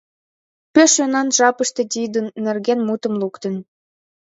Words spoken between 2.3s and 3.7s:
нерген мутым луктым.